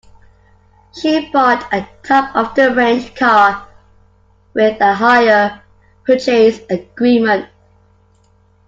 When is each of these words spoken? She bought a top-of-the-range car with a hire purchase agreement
She 0.95 1.29
bought 1.29 1.71
a 1.71 1.87
top-of-the-range 2.01 3.13
car 3.13 3.67
with 4.55 4.81
a 4.81 4.95
hire 4.95 5.61
purchase 6.07 6.59
agreement 6.71 7.47